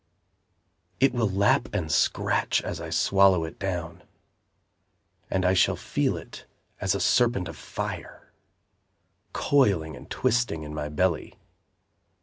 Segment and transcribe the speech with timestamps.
[0.99, 4.01] It will lap and scratch As I swallow it down;
[5.29, 6.47] And I shall feel it
[6.79, 8.31] as a serpent of fire,
[9.31, 11.35] Coiling and twisting in my belly.